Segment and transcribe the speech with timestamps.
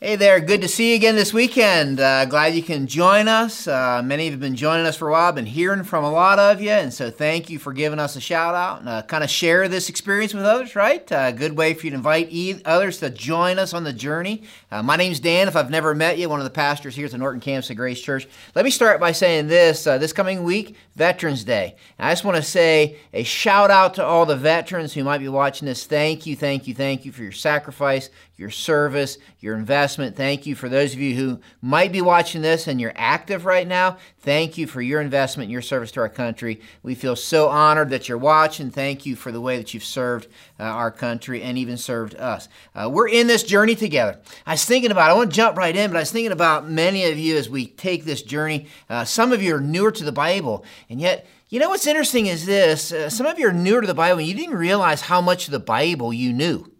[0.00, 1.98] Hey there, good to see you again this weekend.
[1.98, 3.66] Uh, glad you can join us.
[3.66, 6.12] Uh, many of you have been joining us for a while, been hearing from a
[6.12, 9.02] lot of you, and so thank you for giving us a shout out and uh,
[9.02, 11.04] kind of share this experience with others, right?
[11.10, 14.44] A good way for you to invite e- others to join us on the journey.
[14.70, 15.48] Uh, my name's Dan.
[15.48, 17.76] If I've never met you, one of the pastors here at the Norton Campus of
[17.76, 18.28] Grace Church.
[18.54, 21.74] Let me start by saying this uh, this coming week, Veterans Day.
[21.98, 25.28] I just want to say a shout out to all the veterans who might be
[25.28, 25.86] watching this.
[25.86, 30.14] Thank you, thank you, thank you for your sacrifice, your service, your investment.
[30.14, 33.66] Thank you for those of you who might be watching this and you're active right
[33.66, 33.98] now.
[34.20, 36.60] Thank you for your investment your service to our country.
[36.84, 38.70] We feel so honored that you're watching.
[38.70, 40.28] Thank you for the way that you've served
[40.60, 42.48] uh, our country and even served us.
[42.76, 44.20] Uh, we're in this journey together.
[44.46, 46.70] I was thinking about, I want to jump right in, but I was thinking about
[46.70, 48.68] many of you as we take this journey.
[48.88, 52.26] Uh, some of you are newer to the Bible, and yet, you know what's interesting
[52.26, 55.00] is this uh, some of you are newer to the Bible, and you didn't realize
[55.00, 56.70] how much of the Bible you knew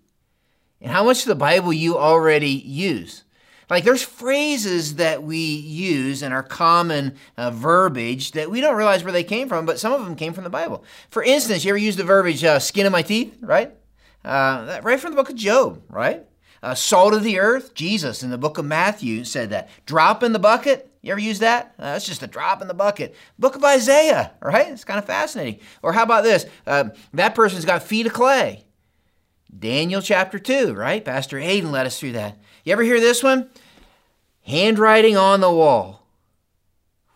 [0.81, 3.25] and how much of the Bible you already use.
[3.71, 9.05] Like there's phrases that we use in our common uh, verbiage that we don't realize
[9.05, 10.85] where they came from, but some of them came from the Bible.
[11.11, 13.37] For instance, you ever use the verbiage uh, "skin of my teeth"?
[13.41, 13.75] Right,
[14.25, 15.83] uh, right from the book of Job.
[15.91, 16.25] Right,
[16.62, 17.75] uh, salt of the earth.
[17.75, 19.69] Jesus in the book of Matthew said that.
[19.85, 20.91] Drop in the bucket.
[21.03, 21.75] You ever use that?
[21.79, 23.15] Uh, that's just a drop in the bucket.
[23.39, 24.33] Book of Isaiah.
[24.41, 25.61] Right, it's kind of fascinating.
[25.83, 26.47] Or how about this?
[26.67, 28.65] Uh, that person's got feet of clay.
[29.57, 31.05] Daniel chapter 2, right?
[31.05, 32.39] Pastor Hayden led us through that.
[32.65, 33.49] You ever hear this one?
[34.43, 36.07] Handwriting on the wall.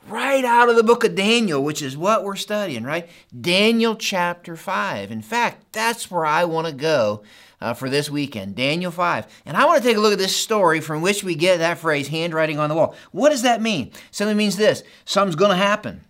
[0.08, 3.08] Right out of the book of Daniel, which is what we're studying, right?
[3.38, 5.10] Daniel chapter 5.
[5.10, 7.22] In fact, that's where I want to go
[7.60, 9.26] uh, for this weekend, Daniel 5.
[9.46, 11.78] And I want to take a look at this story from which we get that
[11.78, 12.96] phrase, handwriting on the wall.
[13.12, 13.92] What does that mean?
[14.10, 16.02] Simply means this something's going to happen.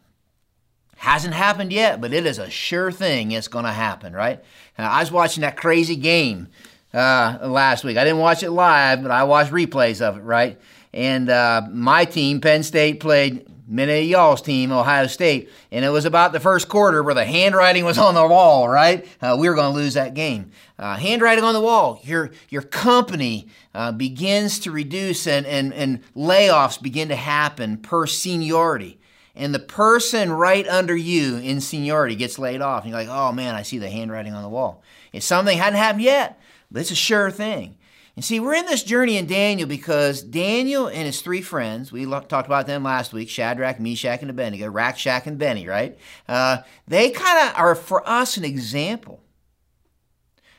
[1.02, 4.38] Hasn't happened yet, but it is a sure thing it's going to happen, right?
[4.78, 6.46] Uh, I was watching that crazy game
[6.94, 7.96] uh, last week.
[7.96, 10.60] I didn't watch it live, but I watched replays of it, right?
[10.94, 15.88] And uh, my team, Penn State, played many of y'all's team, Ohio State, and it
[15.88, 19.04] was about the first quarter where the handwriting was on the wall, right?
[19.20, 20.52] Uh, we were going to lose that game.
[20.78, 21.98] Uh, handwriting on the wall.
[22.04, 28.06] Your your company uh, begins to reduce, and, and and layoffs begin to happen per
[28.06, 29.00] seniority
[29.34, 33.32] and the person right under you in seniority gets laid off, and you're like, oh
[33.32, 34.82] man, I see the handwriting on the wall.
[35.12, 37.76] If something hadn't happened yet, but it's a sure thing.
[38.14, 42.04] And see, we're in this journey in Daniel because Daniel and his three friends, we
[42.04, 45.96] talked about them last week Shadrach, Meshach, and Abednego, Rakshak and Benny, right?
[46.28, 49.22] Uh, they kind of are for us an example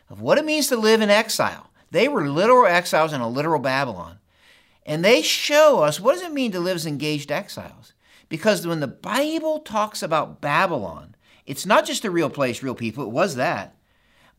[0.09, 1.69] of what it means to live in exile.
[1.91, 4.17] They were literal exiles in a literal Babylon.
[4.84, 7.94] And they show us what does it mean to live as engaged exiles?
[8.33, 11.13] Because when the Bible talks about Babylon,
[11.45, 13.77] it's not just a real place, real people, it was that,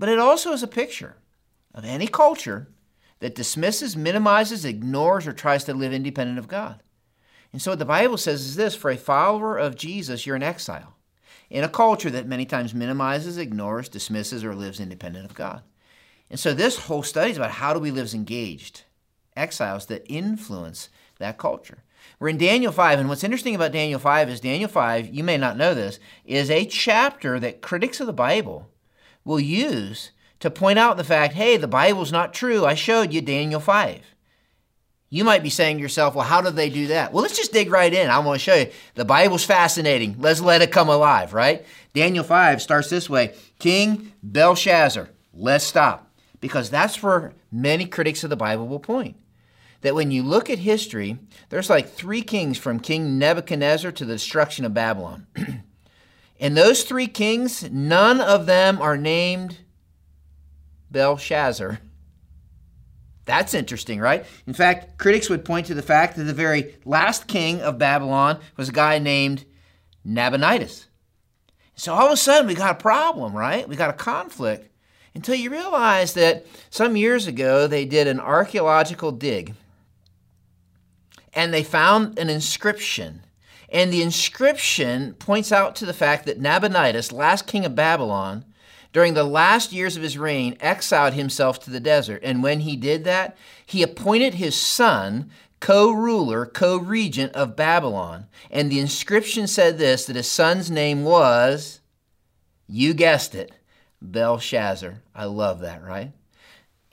[0.01, 1.15] but it also is a picture
[1.73, 2.67] of any culture
[3.21, 6.83] that dismisses, minimizes, ignores, or tries to live independent of God.
[7.53, 10.43] And so what the Bible says is this for a follower of Jesus, you're in
[10.43, 10.97] exile
[11.49, 15.63] in a culture that many times minimizes, ignores, dismisses, or lives independent of God.
[16.29, 18.83] And so this whole study is about how do we live as engaged
[19.37, 20.89] exiles that influence
[21.21, 21.85] that culture.
[22.19, 25.37] We're in Daniel 5, and what's interesting about Daniel 5 is Daniel 5, you may
[25.37, 28.71] not know this, is a chapter that critics of the Bible
[29.25, 30.11] will use
[30.41, 32.65] to point out the fact hey, the Bible's not true.
[32.65, 34.01] I showed you Daniel 5.
[35.11, 37.13] You might be saying to yourself, well, how do they do that?
[37.13, 38.11] Well, let's just dig right in.
[38.11, 38.71] I want to show you.
[38.95, 40.17] The Bible's fascinating.
[40.19, 41.65] Let's let it come alive, right?
[41.95, 45.09] Daniel 5 starts this way King Belshazzar.
[45.33, 46.11] Let's stop.
[46.41, 49.17] Because that's where many critics of the Bible will point
[49.85, 51.19] that when you look at history,
[51.51, 55.27] there's like three kings from King Nebuchadnezzar to the destruction of Babylon.
[56.41, 59.59] and those three kings, none of them are named
[60.91, 61.81] Belshazzar.
[63.27, 64.25] That's interesting, right?
[64.47, 68.41] In fact, critics would point to the fact that the very last king of Babylon
[68.57, 69.45] was a guy named
[70.03, 70.87] Nabonidus.
[71.75, 73.69] So all of a sudden, we got a problem, right?
[73.69, 74.71] We got a conflict
[75.15, 79.55] until you realize that some years ago they did an archaeological dig
[81.35, 83.23] and they found an inscription.
[83.69, 88.45] And the inscription points out to the fact that Nabonidus, last king of Babylon,
[88.93, 92.23] during the last years of his reign, exiled himself to the desert.
[92.23, 93.37] And when he did that,
[93.67, 98.27] he appointed his son co ruler, co regent of Babylon.
[98.51, 101.81] And the inscription said this that his son's name was,
[102.69, 103.51] you guessed it,
[104.01, 105.03] Belshazzar.
[105.15, 106.13] I love that, right?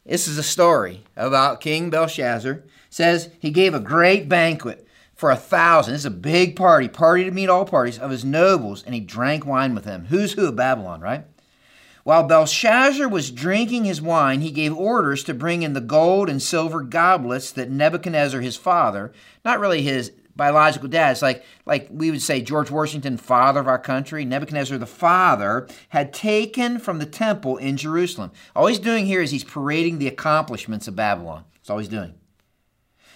[0.06, 5.36] This is a story about King Belshazzar says he gave a great banquet for a
[5.36, 5.94] thousand.
[5.94, 9.02] This is a big party, party to meet all parties of his nobles, and he
[9.02, 10.06] drank wine with them.
[10.06, 11.26] Who's who of Babylon, right?
[12.04, 16.42] While Belshazzar was drinking his wine, he gave orders to bring in the gold and
[16.42, 19.14] silver goblets that Nebuchadnezzar, his father,
[19.46, 23.68] not really his biological dad, it's like, like we would say George Washington, father of
[23.68, 28.32] our country, Nebuchadnezzar, the father, had taken from the temple in Jerusalem.
[28.56, 31.44] All he's doing here is he's parading the accomplishments of Babylon.
[31.54, 32.16] That's all he's doing.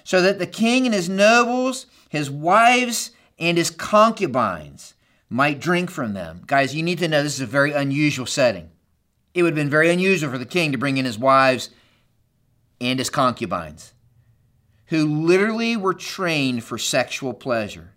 [0.06, 4.94] So that the king and his nobles, his wives, and his concubines
[5.30, 6.44] might drink from them.
[6.48, 8.70] Guys, you need to know this is a very unusual setting
[9.36, 11.70] it would have been very unusual for the king to bring in his wives
[12.80, 13.94] and his concubines,
[14.88, 17.92] who literally were trained for sexual pleasure.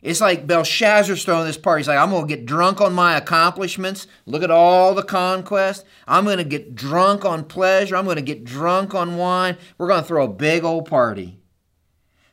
[0.00, 1.80] It's like Belshazzar's throwing this party.
[1.80, 4.06] He's like, I'm going to get drunk on my accomplishments.
[4.24, 5.84] Look at all the conquest.
[6.06, 7.96] I'm going to get drunk on pleasure.
[7.96, 9.58] I'm going to get drunk on wine.
[9.76, 11.37] We're going to throw a big old party.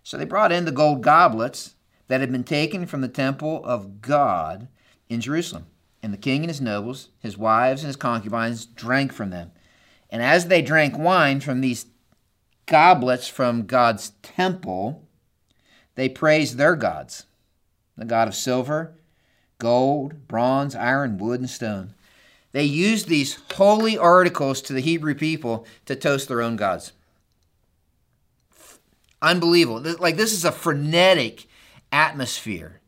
[0.06, 1.74] So they brought in the gold goblets
[2.10, 4.68] that had been taken from the temple of God
[5.10, 5.66] in Jerusalem.
[6.04, 9.52] And the king and his nobles, his wives and his concubines, drank from them.
[10.12, 11.88] And as they drank wine from these
[12.68, 15.08] goblets from God's temple,
[15.96, 17.26] they praised their gods
[17.98, 18.94] the God of silver,
[19.58, 21.96] gold, bronze, iron, wood, and stone.
[22.52, 26.92] They used these holy articles to the Hebrew people to toast their own gods.
[29.26, 29.96] Unbelievable.
[30.00, 31.48] Like, this is a frenetic
[31.92, 32.80] atmosphere.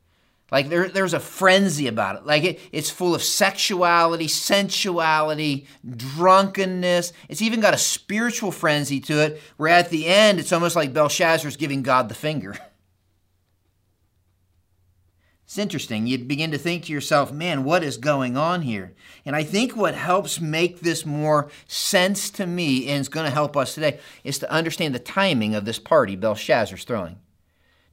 [0.51, 2.25] Like there, there's a frenzy about it.
[2.25, 7.11] Like it, it's full of sexuality, sensuality, drunkenness.
[7.27, 10.93] It's even got a spiritual frenzy to it, where at the end it's almost like
[10.93, 12.57] Belshazzar's giving God the finger.
[15.47, 16.07] It's interesting.
[16.07, 18.94] You begin to think to yourself, man, what is going on here?
[19.25, 23.31] And I think what helps make this more sense to me, and is going to
[23.31, 27.19] help us today, is to understand the timing of this party Belshazzar's throwing.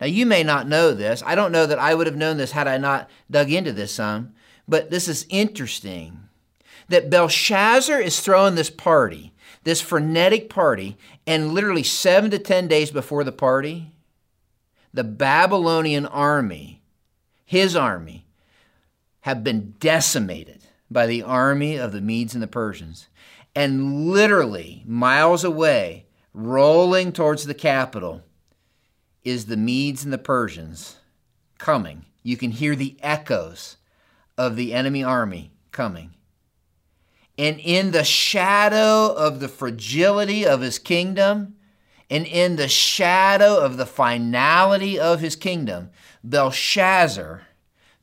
[0.00, 1.22] Now, you may not know this.
[1.24, 3.92] I don't know that I would have known this had I not dug into this
[3.92, 4.34] some,
[4.66, 6.28] but this is interesting
[6.88, 12.90] that Belshazzar is throwing this party, this frenetic party, and literally seven to 10 days
[12.90, 13.92] before the party,
[14.92, 16.80] the Babylonian army,
[17.44, 18.26] his army,
[19.20, 23.08] have been decimated by the army of the Medes and the Persians.
[23.54, 28.22] And literally, miles away, rolling towards the capital,
[29.22, 30.96] is the Medes and the Persians
[31.58, 32.04] coming.
[32.22, 33.76] You can hear the echoes
[34.36, 36.10] of the enemy army coming.
[37.38, 41.56] And in the shadow of the fragility of his kingdom,
[42.10, 45.90] and in the shadow of the finality of his kingdom,
[46.24, 47.42] Belshazzar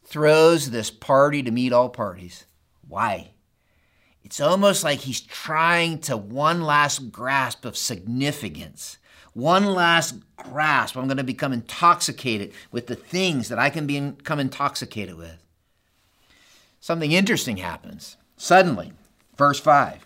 [0.06, 2.46] throws this party to meet all parties.
[2.88, 3.32] Why?
[4.24, 8.98] It's almost like he's trying to one last grasp of significance
[9.34, 10.98] one last grasp.
[10.98, 15.38] I'm going to become intoxicated with the things that I can become intoxicated with.
[16.80, 18.18] Something interesting happens.
[18.38, 18.94] Suddenly,
[19.38, 20.06] verse 5,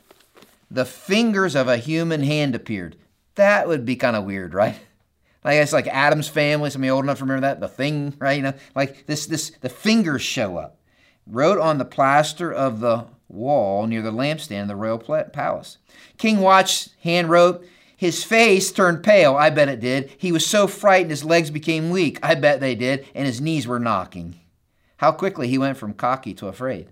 [0.69, 2.97] the fingers of a human hand appeared.
[3.35, 4.79] That would be kind of weird, right?
[5.45, 6.71] Like guess like Addams Family.
[6.71, 7.59] Somebody old enough to remember that?
[7.59, 8.35] The thing, right?
[8.35, 10.79] You know, like this, this, the fingers show up.
[11.27, 15.77] Wrote on the plaster of the wall near the lampstand in the royal palace.
[16.17, 17.65] King watched, hand wrote,
[17.95, 20.11] his face turned pale, I bet it did.
[20.17, 23.67] He was so frightened his legs became weak, I bet they did, and his knees
[23.67, 24.39] were knocking.
[24.97, 26.89] How quickly he went from cocky to afraid.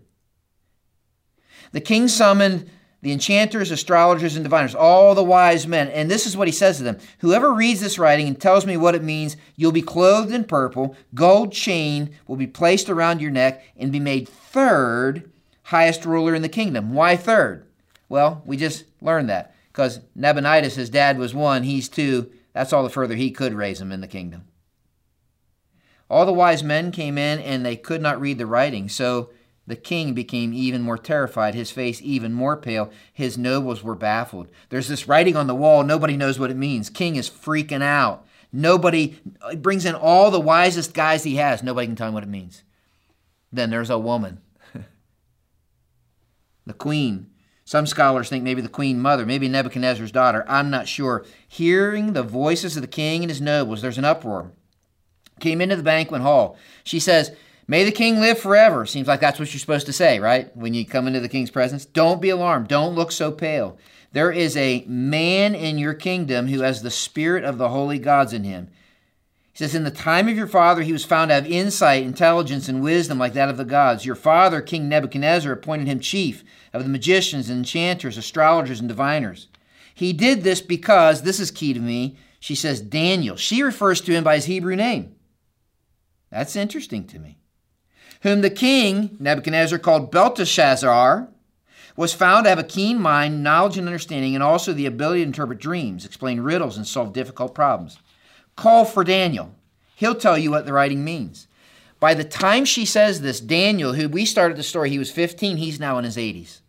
[1.72, 2.70] The king summoned
[3.04, 5.90] the enchanters, astrologers, and diviners, all the wise men.
[5.90, 8.78] And this is what he says to them Whoever reads this writing and tells me
[8.78, 13.30] what it means, you'll be clothed in purple, gold chain will be placed around your
[13.30, 15.30] neck, and be made third
[15.64, 16.94] highest ruler in the kingdom.
[16.94, 17.68] Why third?
[18.08, 22.32] Well, we just learned that because Nabonidus, his dad, was one, he's two.
[22.54, 24.46] That's all the further he could raise him in the kingdom.
[26.10, 29.32] All the wise men came in and they could not read the writing, so
[29.66, 32.92] the king became even more terrified, his face even more pale.
[33.14, 34.48] His nobles were baffled.
[34.70, 36.90] There's this writing on the wall, nobody knows what it means.
[36.90, 38.26] King is freaking out.
[38.52, 39.20] Nobody
[39.58, 42.64] brings in all the wisest guys he has, nobody can tell him what it means.
[43.52, 44.42] Then there's a woman.
[46.66, 47.28] the queen
[47.66, 50.44] some scholars think maybe the queen mother, maybe Nebuchadnezzar's daughter.
[50.48, 51.26] I'm not sure.
[51.48, 54.52] Hearing the voices of the king and his nobles, there's an uproar.
[55.40, 56.58] Came into the banquet hall.
[56.84, 57.36] She says,
[57.68, 58.86] May the king live forever.
[58.86, 60.56] Seems like that's what you're supposed to say, right?
[60.56, 61.86] When you come into the king's presence.
[61.86, 62.68] Don't be alarmed.
[62.68, 63.78] Don't look so pale.
[64.12, 68.34] There is a man in your kingdom who has the spirit of the holy gods
[68.34, 68.70] in him.
[69.54, 72.68] He says, In the time of your father, he was found to have insight, intelligence,
[72.68, 74.06] and wisdom like that of the gods.
[74.06, 76.44] Your father, King Nebuchadnezzar, appointed him chief
[76.74, 79.48] of the magicians, and enchanters, astrologers, and diviners.
[79.94, 83.36] He did this because, this is key to me, she says Daniel.
[83.36, 85.16] She refers to him by his Hebrew name.
[86.32, 87.38] That's interesting to me.
[88.24, 91.28] Whom the king, Nebuchadnezzar, called Belteshazzar,
[91.96, 95.28] was found to have a keen mind, knowledge and understanding, and also the ability to
[95.28, 98.00] interpret dreams, explain riddles, and solve difficult problems.
[98.56, 99.54] Call for Daniel.
[99.96, 101.48] He'll tell you what the writing means.
[102.00, 105.58] By the time she says this, Daniel, who we started the story, he was 15,
[105.58, 106.62] he's now in his 80s.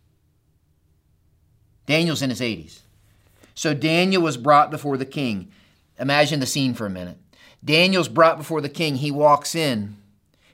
[1.87, 2.81] Daniel's in his 80s.
[3.55, 5.53] So Daniel was brought before the king.
[6.01, 7.19] Imagine the scene for a minute.
[7.65, 8.97] Daniel's brought before the king.
[8.97, 9.97] He walks in.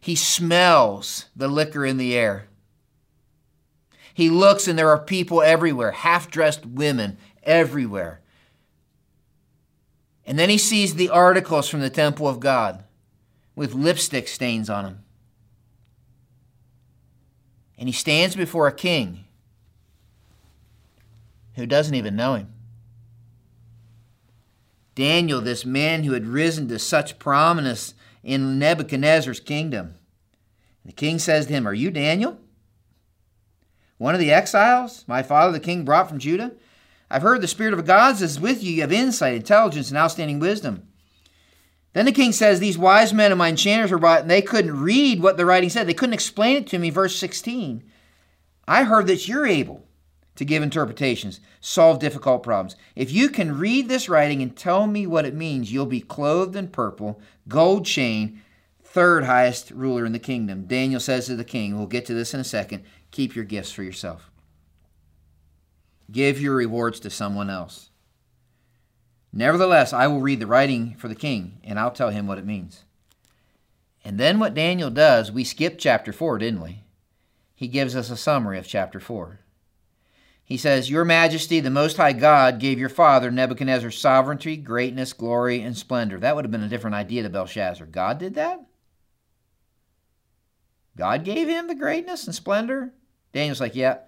[0.00, 2.46] He smells the liquor in the air.
[4.14, 8.20] He looks, and there are people everywhere, half dressed women everywhere.
[10.26, 12.84] And then he sees the articles from the temple of God
[13.54, 15.04] with lipstick stains on them.
[17.78, 19.24] And he stands before a king
[21.54, 22.52] who doesn't even know him.
[24.94, 29.94] Daniel, this man who had risen to such prominence in Nebuchadnezzar's kingdom.
[30.84, 32.38] The king says to him, Are you Daniel?
[33.98, 36.52] One of the exiles my father the king brought from Judah?
[37.10, 38.72] I've heard the Spirit of gods is with you.
[38.72, 40.86] You have insight, intelligence, and outstanding wisdom.
[41.92, 44.80] Then the king says, These wise men of my enchanters were brought, and they couldn't
[44.80, 45.86] read what the writing said.
[45.86, 46.90] They couldn't explain it to me.
[46.90, 47.82] Verse 16.
[48.68, 49.84] I heard that you're able
[50.40, 52.74] to give interpretations, solve difficult problems.
[52.96, 56.56] If you can read this writing and tell me what it means, you'll be clothed
[56.56, 58.40] in purple, gold chain,
[58.82, 60.64] third highest ruler in the kingdom.
[60.64, 63.70] Daniel says to the king, we'll get to this in a second, keep your gifts
[63.70, 64.30] for yourself.
[66.10, 67.90] Give your rewards to someone else.
[69.34, 72.46] Nevertheless, I will read the writing for the king, and I'll tell him what it
[72.46, 72.84] means.
[74.02, 76.80] And then what Daniel does, we skipped chapter 4, didn't we?
[77.54, 79.40] He gives us a summary of chapter 4.
[80.50, 85.60] He says, Your Majesty, the Most High God, gave your father Nebuchadnezzar sovereignty, greatness, glory,
[85.60, 86.18] and splendor.
[86.18, 87.86] That would have been a different idea to Belshazzar.
[87.86, 88.58] God did that?
[90.96, 92.92] God gave him the greatness and splendor?
[93.32, 93.98] Daniel's like, Yeah,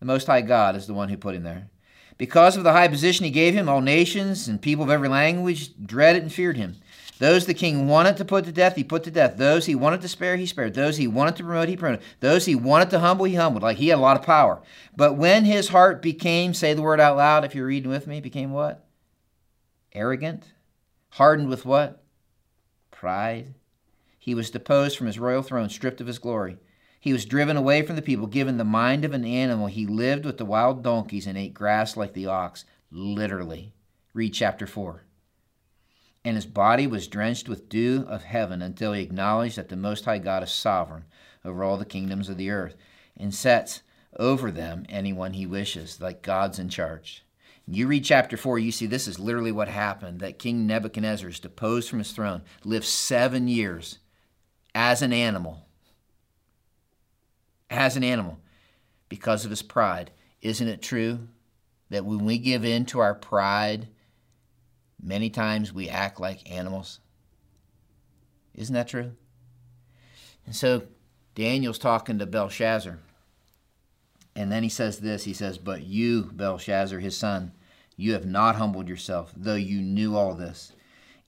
[0.00, 1.70] the Most High God is the one who put him there.
[2.18, 5.70] Because of the high position he gave him, all nations and people of every language
[5.82, 6.76] dreaded and feared him.
[7.18, 9.36] Those the king wanted to put to death, he put to death.
[9.36, 10.74] Those he wanted to spare, he spared.
[10.74, 12.04] Those he wanted to promote, he promoted.
[12.18, 13.62] Those he wanted to humble, he humbled.
[13.62, 14.60] Like he had a lot of power.
[14.96, 18.20] But when his heart became, say the word out loud if you're reading with me,
[18.20, 18.84] became what?
[19.92, 20.52] Arrogant?
[21.10, 22.02] Hardened with what?
[22.90, 23.54] Pride.
[24.18, 26.56] He was deposed from his royal throne, stripped of his glory.
[26.98, 29.68] He was driven away from the people, given the mind of an animal.
[29.68, 32.64] He lived with the wild donkeys and ate grass like the ox.
[32.90, 33.72] Literally.
[34.14, 35.03] Read chapter 4
[36.24, 40.04] and his body was drenched with dew of heaven until he acknowledged that the Most
[40.04, 41.04] High God is sovereign
[41.44, 42.76] over all the kingdoms of the earth
[43.16, 43.82] and sets
[44.18, 47.24] over them anyone he wishes, like God's in charge.
[47.66, 51.40] You read chapter 4, you see this is literally what happened that King Nebuchadnezzar is
[51.40, 53.98] deposed from his throne, lived seven years
[54.74, 55.66] as an animal.
[57.70, 58.38] As an animal
[59.08, 60.10] because of his pride.
[60.42, 61.28] Isn't it true
[61.90, 63.88] that when we give in to our pride,
[65.04, 67.00] Many times we act like animals.
[68.54, 69.12] Isn't that true?
[70.46, 70.84] And so
[71.34, 72.98] Daniel's talking to Belshazzar.
[74.34, 77.52] And then he says this He says, But you, Belshazzar, his son,
[77.96, 80.72] you have not humbled yourself, though you knew all this.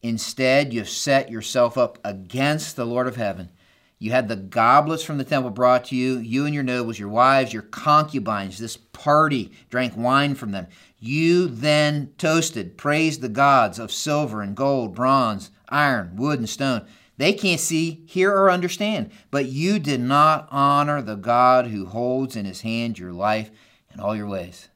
[0.02, 3.50] Instead, you have set yourself up against the Lord of heaven.
[3.98, 7.08] You had the goblets from the temple brought to you, you and your nobles, your
[7.08, 8.58] wives, your concubines.
[8.58, 10.66] This party drank wine from them.
[10.98, 16.86] You then toasted, praised the gods of silver and gold, bronze, iron, wood, and stone.
[17.16, 22.36] They can't see, hear, or understand, but you did not honor the God who holds
[22.36, 23.50] in his hand your life
[23.90, 24.68] and all your ways.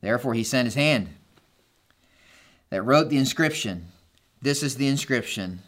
[0.00, 1.10] Therefore, he sent his hand
[2.70, 3.92] that wrote the inscription.
[4.40, 5.60] This is the inscription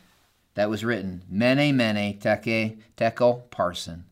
[0.54, 4.04] that was written Mene, Mene, Teke, Tekel, Parsin.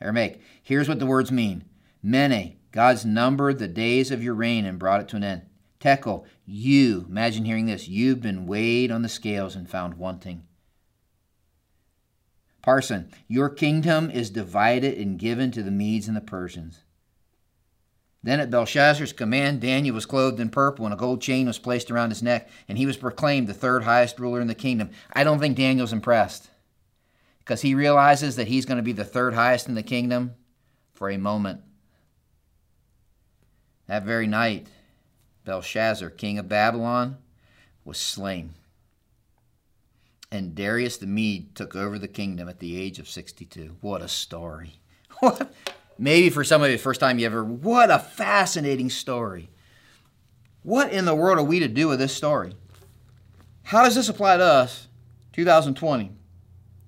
[0.00, 0.40] Aramaic.
[0.62, 1.64] Here's what the words mean
[2.02, 5.42] Mene, God's numbered the days of your reign and brought it to an end.
[5.80, 10.44] Tekel, you, imagine hearing this, you've been weighed on the scales and found wanting.
[12.62, 16.82] Parsin, your kingdom is divided and given to the Medes and the Persians.
[18.22, 21.90] Then at Belshazzar's command, Daniel was clothed in purple, and a gold chain was placed
[21.90, 24.90] around his neck, and he was proclaimed the third highest ruler in the kingdom.
[25.12, 26.50] I don't think Daniel's impressed
[27.38, 30.34] because he realizes that he's going to be the third highest in the kingdom
[30.92, 31.62] for a moment.
[33.86, 34.66] That very night,
[35.44, 37.16] Belshazzar, king of Babylon,
[37.84, 38.54] was slain.
[40.30, 43.76] And Darius the Mede took over the kingdom at the age of 62.
[43.80, 44.80] What a story.
[45.20, 45.52] What?
[45.98, 49.50] Maybe for some of you, the first time you ever, what a fascinating story.
[50.62, 52.54] What in the world are we to do with this story?
[53.64, 54.86] How does this apply to us,
[55.32, 56.12] 2020,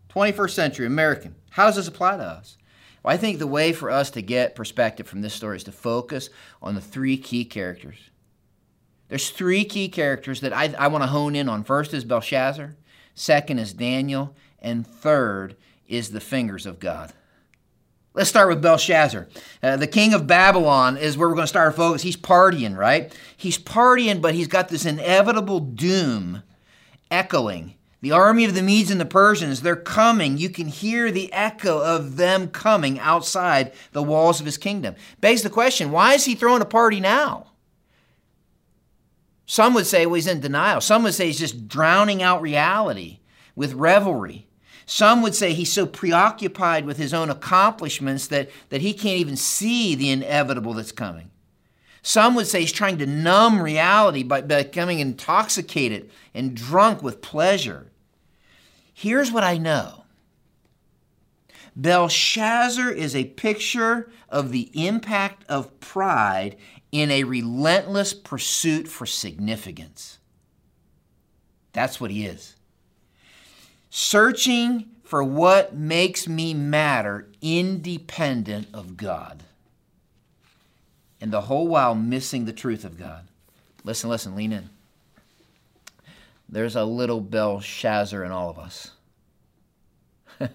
[0.08, 1.34] 21st century American?
[1.50, 2.56] How does this apply to us?
[3.02, 5.72] Well, I think the way for us to get perspective from this story is to
[5.72, 6.30] focus
[6.62, 8.10] on the three key characters.
[9.08, 11.64] There's three key characters that I, I want to hone in on.
[11.64, 12.76] First is Belshazzar,
[13.14, 15.56] second is Daniel, and third
[15.88, 17.12] is the fingers of God.
[18.12, 19.28] Let's start with Belshazzar.
[19.62, 22.02] Uh, the king of Babylon is where we're going to start our focus.
[22.02, 23.16] He's partying, right?
[23.36, 26.42] He's partying, but he's got this inevitable doom
[27.10, 27.74] echoing.
[28.02, 30.38] The army of the Medes and the Persians, they're coming.
[30.38, 34.96] You can hear the echo of them coming outside the walls of his kingdom.
[35.20, 37.48] Begs the question why is he throwing a party now?
[39.46, 40.80] Some would say well, he's in denial.
[40.80, 43.18] Some would say he's just drowning out reality
[43.54, 44.46] with revelry.
[44.90, 49.36] Some would say he's so preoccupied with his own accomplishments that, that he can't even
[49.36, 51.30] see the inevitable that's coming.
[52.02, 57.92] Some would say he's trying to numb reality by becoming intoxicated and drunk with pleasure.
[58.92, 60.06] Here's what I know
[61.76, 66.56] Belshazzar is a picture of the impact of pride
[66.90, 70.18] in a relentless pursuit for significance.
[71.72, 72.56] That's what he is
[73.90, 79.42] searching for what makes me matter independent of God.
[81.20, 83.26] And the whole while missing the truth of God.
[83.84, 84.70] Listen, listen, lean in.
[86.48, 88.92] There's a little Belshazzar in all of us.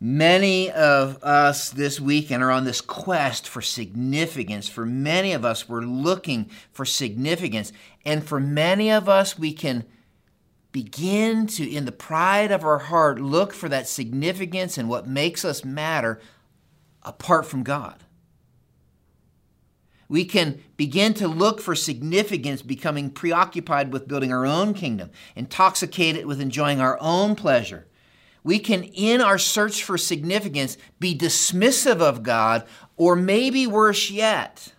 [0.00, 4.68] Many of us this weekend are on this quest for significance.
[4.68, 7.72] For many of us, we're looking for significance.
[8.04, 9.84] And for many of us, we can
[10.72, 15.44] begin to, in the pride of our heart, look for that significance and what makes
[15.44, 16.20] us matter
[17.02, 18.04] apart from God.
[20.08, 26.24] We can begin to look for significance, becoming preoccupied with building our own kingdom, intoxicated
[26.24, 27.86] with enjoying our own pleasure.
[28.42, 34.72] We can, in our search for significance, be dismissive of God, or maybe worse yet,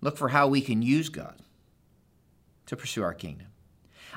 [0.00, 1.40] look for how we can use God
[2.70, 3.48] to pursue our kingdom.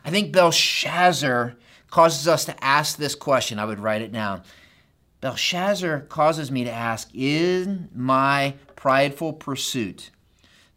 [0.05, 1.55] I think Belshazzar
[1.89, 3.57] causes us to ask this question.
[3.57, 4.43] I would write it down.
[5.21, 10.11] Belshazzar causes me to ask In my prideful pursuit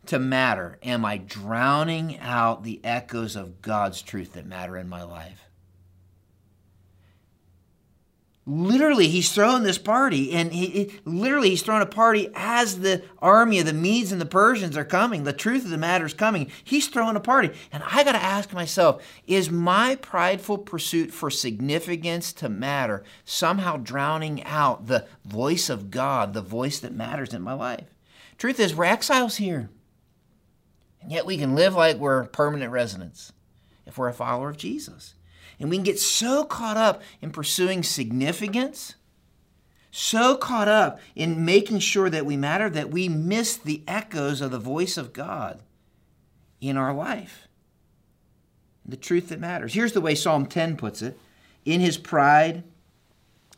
[0.07, 5.03] to matter, am I drowning out the echoes of God's truth that matter in my
[5.03, 5.46] life?
[8.49, 13.03] Literally he's throwing this party and he, he, literally he's throwing a party as the
[13.19, 16.15] army of the medes and the persians are coming the truth of the matter is
[16.15, 16.51] coming.
[16.63, 17.51] He's throwing a party.
[17.73, 23.79] And i got to ask myself is my prideful pursuit for significance to matter somehow
[23.79, 27.89] drowning out the voice of god the voice that matters in my life?
[28.39, 29.71] Truth is we're exiles here
[31.03, 33.33] and yet we can live like we're permanent residents
[33.87, 35.16] if we're a follower of jesus
[35.59, 38.95] and we can get so caught up in pursuing significance,
[39.91, 44.51] so caught up in making sure that we matter that we miss the echoes of
[44.51, 45.63] the voice of God
[46.61, 47.49] in our life.
[48.85, 49.75] The truth that matters.
[49.75, 51.19] Here's the way Psalm 10 puts it
[51.65, 52.63] In his pride,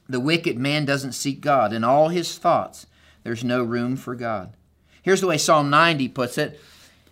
[0.09, 1.73] the wicked man doesn't seek God.
[1.73, 2.87] In all his thoughts,
[3.25, 4.55] there's no room for God.
[5.03, 6.53] Here's the way Psalm 90 puts it.
[6.53, 6.61] It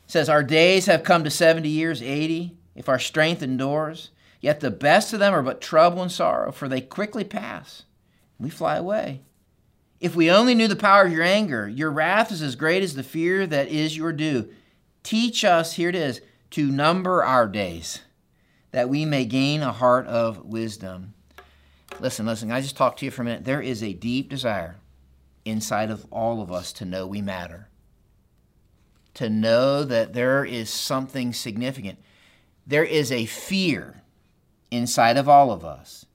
[0.07, 2.57] says, Our days have come to 70 years, 80.
[2.75, 4.11] If our strength endures,
[4.47, 7.83] Yet the best of them are but trouble and sorrow, for they quickly pass.
[8.39, 9.23] We fly away.
[9.99, 12.95] If we only knew the power of your anger, your wrath is as great as
[12.95, 14.49] the fear that is your due.
[15.03, 18.03] Teach us, here it is, to number our days,
[18.71, 21.15] that we may gain a heart of wisdom.
[21.99, 23.45] Listen, listen, I just talked to you for a minute.
[23.45, 24.77] There is a deep desire
[25.45, 27.69] inside of all of us to know we matter,
[29.15, 31.99] to know that there is something significant.
[32.65, 34.05] There is a fear
[34.71, 36.07] inside of all of us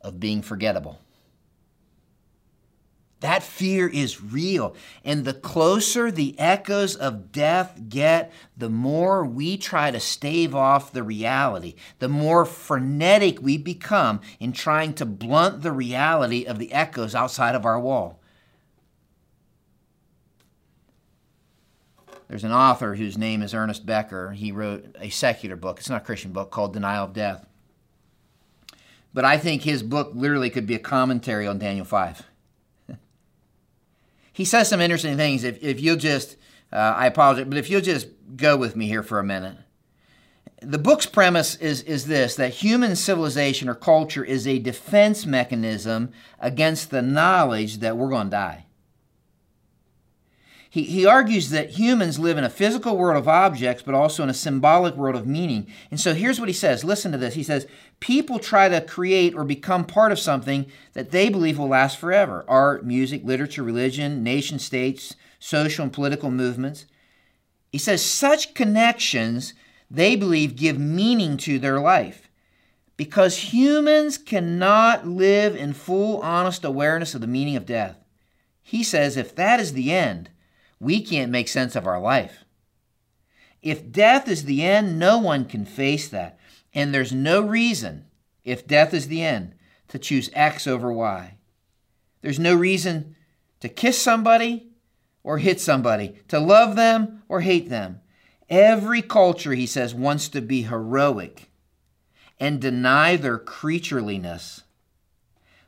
[0.00, 0.98] of being forgettable.
[3.22, 4.74] That fear is real.
[5.04, 10.92] And the closer the echoes of death get, the more we try to stave off
[10.92, 16.72] the reality, the more frenetic we become in trying to blunt the reality of the
[16.72, 18.21] echoes outside of our wall.
[22.32, 24.30] There's an author whose name is Ernest Becker.
[24.30, 27.44] He wrote a secular book, it's not a Christian book, called Denial of Death.
[29.12, 32.22] But I think his book literally could be a commentary on Daniel 5.
[34.32, 35.44] he says some interesting things.
[35.44, 36.38] If, if you'll just,
[36.72, 39.58] uh, I apologize, but if you'll just go with me here for a minute.
[40.62, 46.12] The book's premise is, is this that human civilization or culture is a defense mechanism
[46.40, 48.64] against the knowledge that we're going to die.
[50.72, 54.30] He, he argues that humans live in a physical world of objects, but also in
[54.30, 55.66] a symbolic world of meaning.
[55.90, 57.34] And so here's what he says listen to this.
[57.34, 57.66] He says,
[58.00, 62.42] People try to create or become part of something that they believe will last forever
[62.48, 66.86] art, music, literature, religion, nation states, social and political movements.
[67.70, 69.52] He says, Such connections
[69.90, 72.30] they believe give meaning to their life
[72.96, 77.98] because humans cannot live in full, honest awareness of the meaning of death.
[78.62, 80.30] He says if that is the end,
[80.82, 82.44] we can't make sense of our life.
[83.62, 86.36] If death is the end, no one can face that.
[86.74, 88.06] And there's no reason,
[88.44, 89.54] if death is the end,
[89.88, 91.36] to choose X over Y.
[92.20, 93.14] There's no reason
[93.60, 94.72] to kiss somebody
[95.22, 98.00] or hit somebody, to love them or hate them.
[98.50, 101.48] Every culture, he says, wants to be heroic
[102.40, 104.62] and deny their creatureliness.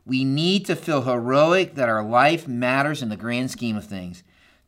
[0.05, 4.25] We need to feel heroic that our life matters in the grand scheme of things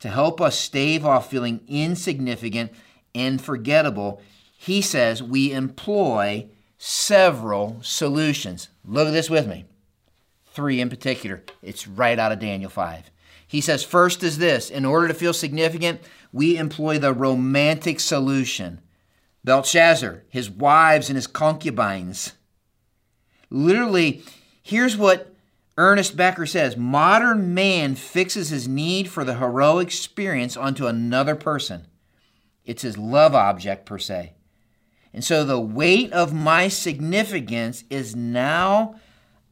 [0.06, 2.70] to help us stave off feeling insignificant
[3.12, 4.22] and forgettable.
[4.56, 8.68] He says we employ several solutions.
[8.84, 9.64] Look at this with me.
[10.46, 11.42] Three in particular.
[11.60, 13.10] It's right out of Daniel 5.
[13.48, 16.00] He says, first is this in order to feel significant,
[16.32, 18.80] we employ the romantic solution.
[19.42, 22.34] Belshazzar, his wives, and his concubines.
[23.50, 24.22] Literally,
[24.62, 25.34] here's what
[25.78, 31.86] Ernest Becker says modern man fixes his need for the heroic experience onto another person.
[32.64, 34.32] It's his love object, per se.
[35.12, 38.96] And so the weight of my significance is now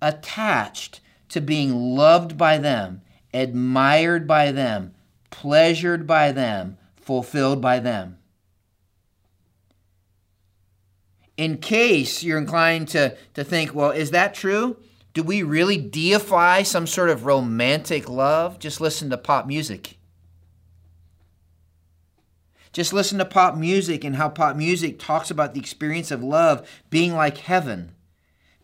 [0.01, 4.95] attached to being loved by them, admired by them,
[5.31, 8.19] pleasured by them, fulfilled by them.
[11.37, 14.77] in case you're inclined to, to think, well, is that true?
[15.15, 18.59] Do we really deify some sort of romantic love?
[18.59, 19.97] Just listen to pop music.
[22.73, 26.69] Just listen to pop music and how pop music talks about the experience of love
[26.91, 27.93] being like heaven,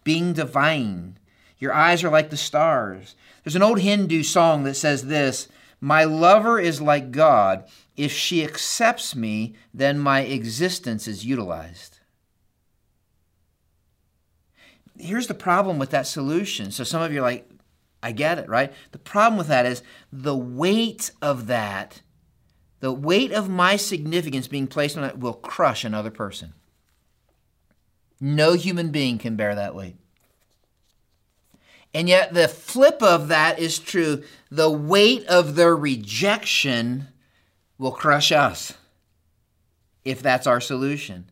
[0.03, 1.17] being divine.
[1.61, 3.15] Your eyes are like the stars.
[3.45, 5.47] There's an old Hindu song that says this
[5.81, 7.65] My lover is like God.
[7.97, 12.00] If she accepts me, then my existence is utilized
[15.01, 16.71] here's the problem with that solution.
[16.71, 17.49] So some of you are like,
[18.03, 18.73] I get it, right?
[18.93, 19.83] The problem with that is
[20.13, 22.03] the weight of that,
[22.81, 26.55] the weight of my significance being placed on it will crush another person.
[28.21, 29.97] No human being can bear that weight.
[31.93, 34.23] And yet, the flip of that is true.
[34.51, 37.09] The weight of their rejection
[37.79, 38.75] will crush us
[40.05, 41.31] if that's our solution.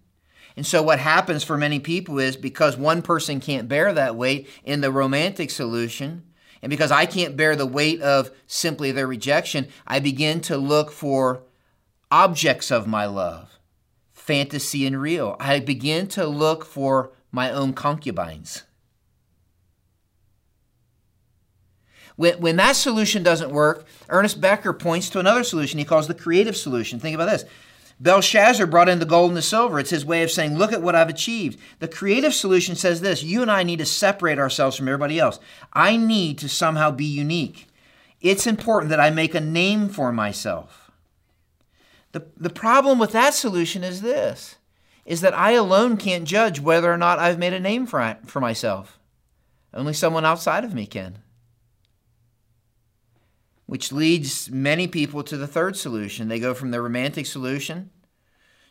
[0.58, 4.48] And so, what happens for many people is because one person can't bear that weight
[4.64, 6.24] in the romantic solution,
[6.60, 10.90] and because I can't bear the weight of simply their rejection, I begin to look
[10.90, 11.44] for
[12.10, 13.60] objects of my love,
[14.10, 15.36] fantasy and real.
[15.38, 18.64] I begin to look for my own concubines.
[22.16, 26.14] When, when that solution doesn't work, Ernest Becker points to another solution he calls the
[26.14, 26.98] creative solution.
[26.98, 27.44] Think about this
[28.00, 29.80] Belshazzar brought in the gold and the silver.
[29.80, 31.58] It's his way of saying, Look at what I've achieved.
[31.80, 35.40] The creative solution says this you and I need to separate ourselves from everybody else.
[35.72, 37.66] I need to somehow be unique.
[38.20, 40.90] It's important that I make a name for myself.
[42.12, 44.56] The, the problem with that solution is this
[45.04, 48.40] is that I alone can't judge whether or not I've made a name for, for
[48.40, 48.98] myself.
[49.72, 51.18] Only someone outside of me can.
[53.68, 56.28] Which leads many people to the third solution.
[56.28, 57.90] They go from the romantic solution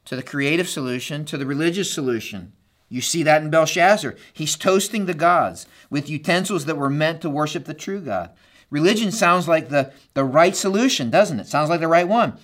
[0.06, 2.54] to the creative solution to the religious solution.
[2.90, 4.16] You see that in Belshazzar.
[4.34, 8.32] He's toasting the gods with utensils that were meant to worship the true God.
[8.72, 11.46] Religion sounds like the, the right solution, doesn't it?
[11.46, 12.40] Sounds like the right one.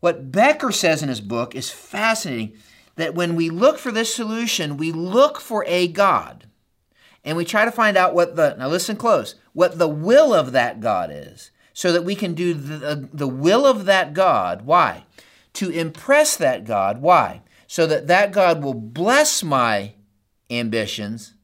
[0.00, 2.54] What Becker says in his book is fascinating
[2.96, 6.46] that when we look for this solution, we look for a God
[7.24, 10.52] and we try to find out what the, now listen close, what the will of
[10.52, 14.62] that God is so that we can do the, uh, the will of that God.
[14.62, 15.04] Why?
[15.54, 17.02] To impress that God.
[17.02, 17.42] Why?
[17.66, 19.94] So that that God will bless my
[20.48, 21.34] ambitions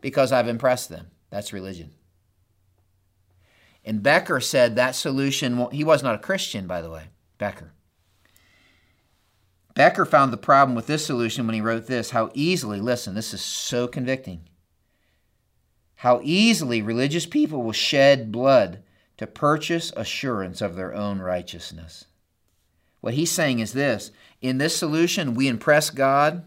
[0.00, 1.08] because I've impressed them.
[1.30, 1.90] That's religion.
[3.84, 7.06] And Becker said that solution, he was not a Christian, by the way,
[7.38, 7.72] Becker.
[9.74, 13.34] Becker found the problem with this solution when he wrote this how easily, listen, this
[13.34, 14.48] is so convicting
[16.02, 18.82] how easily religious people will shed blood
[19.16, 22.06] to purchase assurance of their own righteousness.
[23.00, 24.10] What he's saying is this
[24.40, 26.42] in this solution, we impress God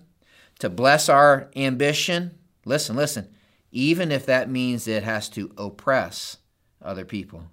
[0.60, 2.38] to bless our ambition.
[2.66, 3.30] Listen, listen,
[3.72, 6.36] even if that means it has to oppress
[6.82, 7.46] other people.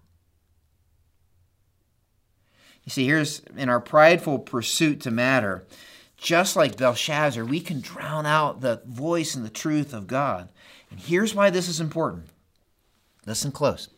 [2.82, 5.68] You see, here's in our prideful pursuit to matter,
[6.16, 10.48] just like Belshazzar, we can drown out the voice and the truth of God.
[10.92, 12.26] And here's why this is important.
[13.24, 13.88] Listen close.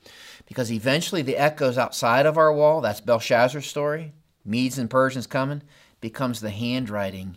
[0.46, 4.12] Because eventually the echoes outside of our wall, that's Belshazzar's story,
[4.44, 5.62] Medes and Persians coming,
[6.00, 7.36] becomes the handwriting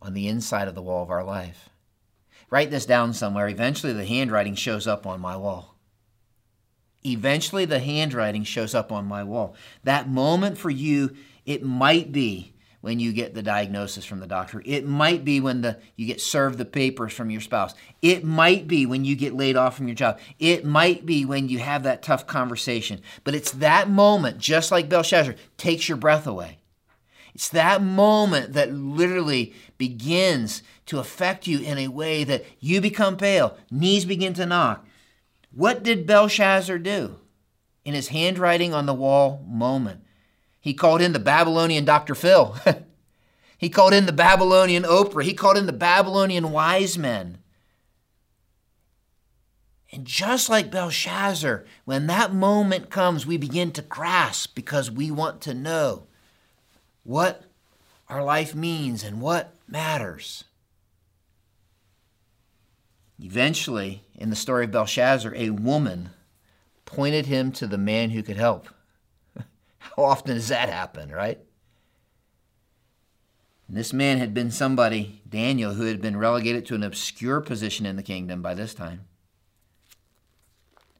[0.00, 1.68] on the inside of the wall of our life.
[2.48, 3.48] Write this down somewhere.
[3.48, 5.76] Eventually the handwriting shows up on my wall.
[7.04, 9.54] Eventually the handwriting shows up on my wall.
[9.84, 14.62] That moment for you, it might be when you get the diagnosis from the doctor.
[14.64, 17.74] It might be when the, you get served the papers from your spouse.
[18.00, 20.18] It might be when you get laid off from your job.
[20.38, 23.02] It might be when you have that tough conversation.
[23.22, 26.58] But it's that moment, just like Belshazzar, takes your breath away.
[27.34, 33.16] It's that moment that literally begins to affect you in a way that you become
[33.16, 34.84] pale, knees begin to knock.
[35.52, 37.16] What did Belshazzar do
[37.84, 40.02] in his handwriting on the wall moment?
[40.60, 42.14] He called in the Babylonian Dr.
[42.14, 42.56] Phil.
[43.58, 45.24] he called in the Babylonian Oprah.
[45.24, 47.38] He called in the Babylonian wise men.
[49.92, 55.40] And just like Belshazzar, when that moment comes, we begin to grasp because we want
[55.42, 56.04] to know
[57.02, 57.44] what
[58.08, 60.44] our life means and what matters.
[63.18, 66.10] Eventually, in the story of Belshazzar, a woman
[66.84, 68.68] pointed him to the man who could help.
[69.96, 71.38] How often does that happen, right?
[73.68, 77.86] And this man had been somebody, Daniel, who had been relegated to an obscure position
[77.86, 79.04] in the kingdom by this time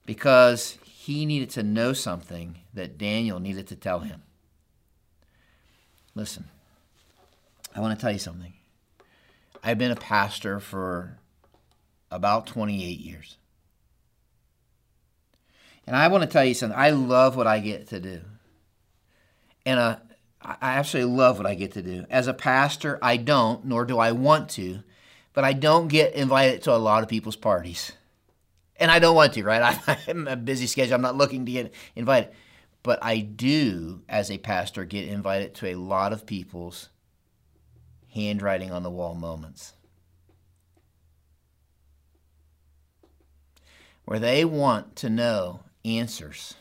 [0.07, 4.23] because he needed to know something that Daniel needed to tell him.
[6.15, 6.45] Listen,
[7.75, 8.53] I want to tell you something.
[9.63, 11.19] I've been a pastor for
[12.11, 13.37] about 28 years.
[15.87, 16.79] And I want to tell you something.
[16.79, 18.21] I love what I get to do.
[19.67, 19.97] And uh,
[20.43, 22.07] I absolutely love what I get to do.
[22.09, 24.83] As a pastor, I don't, nor do I want to,
[25.33, 27.93] but I don't get invited to a lot of people's parties.
[28.77, 29.79] And I don't want to, right?
[30.09, 30.95] I'm a busy schedule.
[30.95, 32.31] I'm not looking to get invited.
[32.83, 36.89] But I do, as a pastor, get invited to a lot of people's
[38.15, 39.75] handwriting on the wall moments.
[44.07, 46.55] Where they want to know answers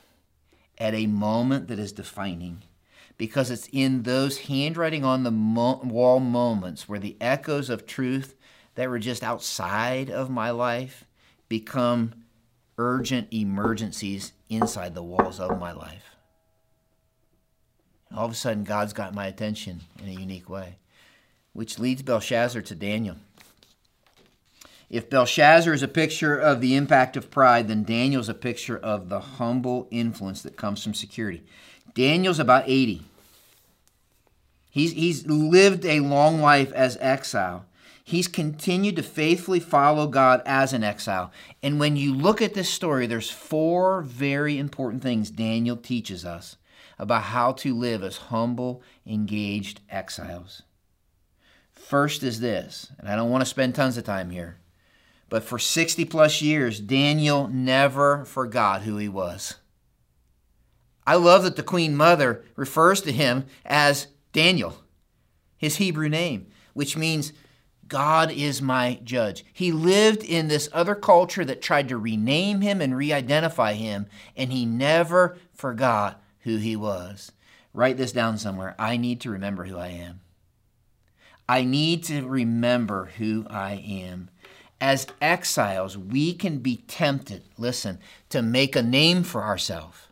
[0.77, 2.63] at a moment that is defining
[3.19, 8.33] because it's in those handwriting on the mo- wall moments where the echoes of truth
[8.75, 11.03] that were just outside of my life
[11.49, 12.13] become
[12.77, 16.15] urgent emergencies inside the walls of my life.
[18.09, 20.77] And all of a sudden, God's got my attention in a unique way,
[21.51, 23.17] which leads Belshazzar to Daniel.
[24.89, 29.09] If Belshazzar is a picture of the impact of pride, then Daniel's a picture of
[29.09, 31.43] the humble influence that comes from security.
[31.93, 33.03] Daniel's about 80.
[34.69, 37.65] He's, he's lived a long life as exile.
[38.03, 41.31] He's continued to faithfully follow God as an exile.
[41.61, 46.57] And when you look at this story, there's four very important things Daniel teaches us
[46.97, 50.63] about how to live as humble, engaged exiles.
[51.71, 54.57] First is this, and I don't want to spend tons of time here,
[55.29, 59.55] but for 60 plus years, Daniel never forgot who he was.
[61.07, 64.83] I love that the Queen Mother refers to him as Daniel,
[65.57, 67.33] his Hebrew name, which means
[67.87, 69.43] God is my judge.
[69.51, 74.05] He lived in this other culture that tried to rename him and re identify him,
[74.37, 77.31] and he never forgot who he was.
[77.73, 78.75] Write this down somewhere.
[78.77, 80.21] I need to remember who I am.
[81.47, 84.29] I need to remember who I am.
[84.79, 90.08] As exiles, we can be tempted, listen, to make a name for ourselves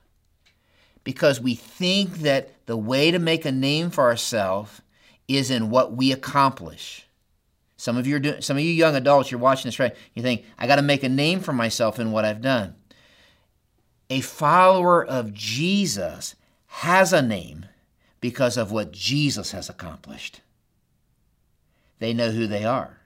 [1.07, 4.81] because we think that the way to make a name for ourselves
[5.29, 7.07] is in what we accomplish.
[7.77, 9.95] Some of you doing, some of you young adults, you're watching this right.
[10.15, 12.75] You think, I got to make a name for myself in what I've done.
[14.09, 17.67] A follower of Jesus has a name
[18.19, 20.41] because of what Jesus has accomplished.
[21.99, 22.96] They know who they are.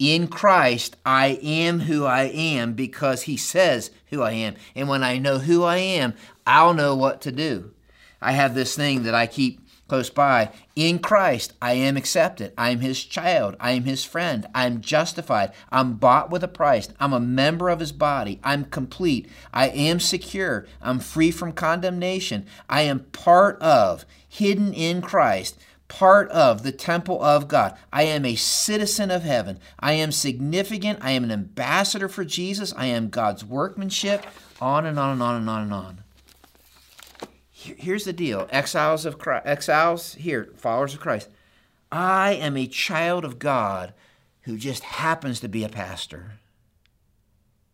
[0.00, 4.54] In Christ, I am who I am because He says who I am.
[4.74, 6.14] And when I know who I am,
[6.46, 7.72] I'll know what to do.
[8.20, 10.52] I have this thing that I keep close by.
[10.74, 12.54] In Christ, I am accepted.
[12.56, 13.56] I am his child.
[13.60, 14.46] I am his friend.
[14.54, 15.52] I am justified.
[15.70, 16.88] I'm bought with a price.
[16.98, 18.40] I'm a member of his body.
[18.42, 19.28] I'm complete.
[19.52, 20.66] I am secure.
[20.80, 22.46] I'm free from condemnation.
[22.70, 25.58] I am part of, hidden in Christ
[25.90, 27.76] part of the temple of God.
[27.92, 29.58] I am a citizen of heaven.
[29.78, 31.00] I am significant.
[31.02, 32.72] I am an ambassador for Jesus.
[32.76, 34.24] I am God's workmanship.
[34.60, 35.98] On and on and on and on and on.
[37.52, 41.28] here's the deal exiles of Christ, exiles here, followers of Christ.
[41.92, 43.92] I am a child of God
[44.42, 46.32] who just happens to be a pastor.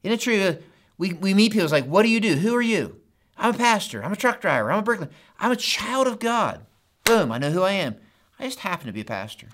[0.02, 0.57] Isn't it true?
[0.98, 2.37] We, we meet people, like, what do you do?
[2.37, 2.96] Who are you?
[3.37, 4.02] I'm a pastor.
[4.02, 4.72] I'm a truck driver.
[4.72, 5.11] I'm a bricklayer.
[5.38, 6.64] I'm a child of God.
[7.05, 7.96] Boom, I know who I am.
[8.38, 9.49] I just happen to be a pastor.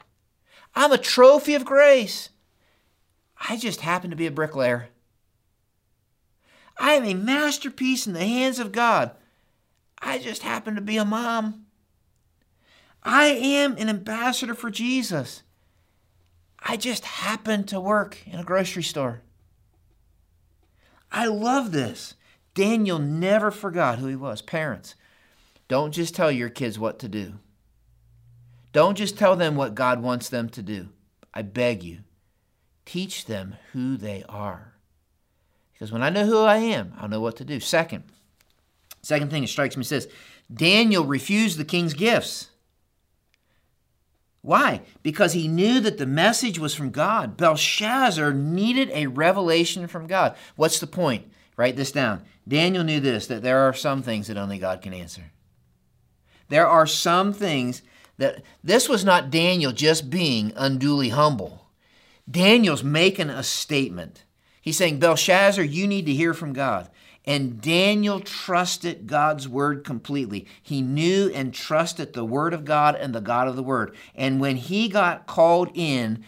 [0.75, 2.31] I'm a trophy of grace.
[3.49, 4.89] I just happen to be a bricklayer.
[6.79, 9.13] I am a masterpiece in the hands of God.
[10.01, 11.67] I just happen to be a mom.
[13.03, 15.43] I am an ambassador for Jesus.
[16.61, 19.23] I just happen to work in a grocery store.
[21.11, 22.15] I love this.
[22.55, 24.43] Daniel never forgot who he was.
[24.43, 24.95] Parents,
[25.69, 27.35] don't just tell your kids what to do.
[28.73, 30.89] Don't just tell them what God wants them to do.
[31.35, 31.99] I beg you,
[32.85, 34.75] teach them who they are.
[35.73, 37.61] Because when I know who I am, I'll know what to do.
[37.61, 38.05] Second,
[39.03, 40.09] second thing that strikes me says,
[40.53, 42.49] Daniel refused the king's gifts.
[44.43, 44.83] Why?
[45.03, 47.37] Because he knew that the message was from God.
[47.37, 50.35] Belshazzar needed a revelation from God.
[50.57, 51.31] What's the point?
[51.57, 52.23] Write this down.
[52.47, 55.31] Daniel knew this that there are some things that only God can answer.
[56.49, 57.83] There are some things
[58.19, 61.67] that this was not Daniel just being unduly humble.
[62.31, 64.25] Daniel's making a statement.
[64.61, 66.89] He's saying, Belshazzar, you need to hear from God.
[67.25, 70.47] And Daniel trusted God's word completely.
[70.61, 73.95] He knew and trusted the word of God and the God of the word.
[74.15, 76.25] And when he got called in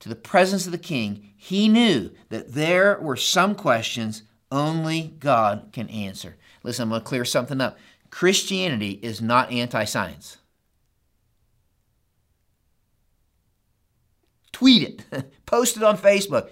[0.00, 5.70] to the presence of the king, he knew that there were some questions only God
[5.72, 6.36] can answer.
[6.62, 7.76] Listen, I'm going to clear something up.
[8.10, 10.38] Christianity is not anti science.
[14.64, 16.48] Tweet it, post it on Facebook.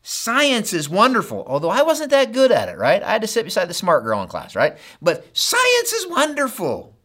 [0.00, 3.02] Science is wonderful, although I wasn't that good at it, right?
[3.02, 4.78] I had to sit beside the smart girl in class, right?
[5.02, 6.96] But science is wonderful.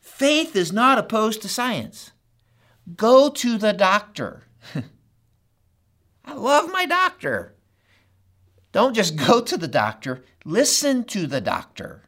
[0.00, 2.12] Faith is not opposed to science.
[2.96, 4.44] Go to the doctor.
[6.24, 7.54] I love my doctor.
[8.72, 12.04] Don't just go to the doctor, listen to the doctor,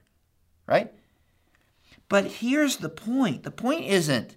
[0.66, 0.90] right?
[2.08, 4.36] But here's the point the point isn't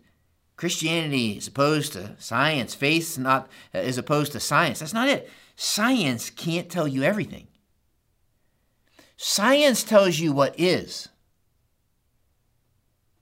[0.64, 4.80] Christianity is opposed to science, faith not uh, is opposed to science.
[4.80, 5.30] That's not it.
[5.58, 7.48] Science can't tell you everything.
[9.18, 11.10] Science tells you what is,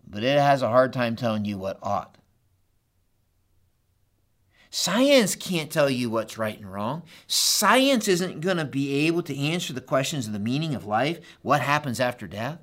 [0.08, 2.16] but it has a hard time telling you what ought.
[4.70, 7.02] Science can't tell you what's right and wrong.
[7.26, 11.20] Science isn't going to be able to answer the questions of the meaning of life,
[11.42, 12.60] what happens after death.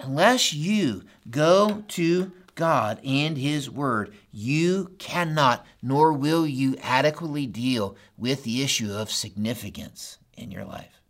[0.00, 7.96] Unless you go to God and His Word, you cannot nor will you adequately deal
[8.16, 11.00] with the issue of significance in your life.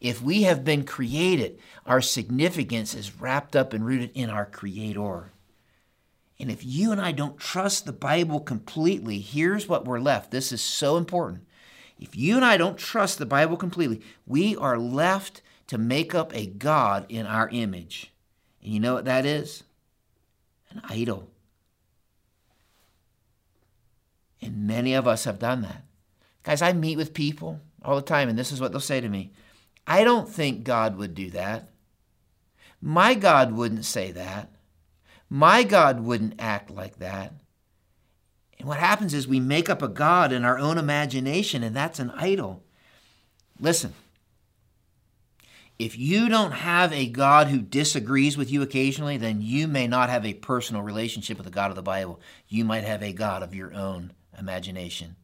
[0.00, 5.32] If we have been created, our significance is wrapped up and rooted in our Creator.
[6.38, 10.30] And if you and I don't trust the Bible completely, here's what we're left.
[10.30, 11.46] This is so important.
[11.98, 16.34] If you and I don't trust the Bible completely, we are left to make up
[16.34, 18.12] a God in our image.
[18.62, 19.64] And you know what that is?
[20.76, 21.30] An idol.
[24.42, 25.84] And many of us have done that.
[26.42, 29.08] Guys, I meet with people all the time, and this is what they'll say to
[29.08, 29.32] me
[29.86, 31.70] I don't think God would do that.
[32.80, 34.50] My God wouldn't say that.
[35.28, 37.32] My God wouldn't act like that.
[38.58, 41.98] And what happens is we make up a God in our own imagination, and that's
[41.98, 42.62] an idol.
[43.60, 43.94] Listen,
[45.78, 50.08] if you don't have a God who disagrees with you occasionally, then you may not
[50.08, 52.20] have a personal relationship with the God of the Bible.
[52.48, 55.16] You might have a God of your own imagination,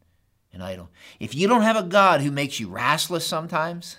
[0.53, 0.91] an idol.
[1.19, 3.97] If you don't have a God who makes you restless sometimes,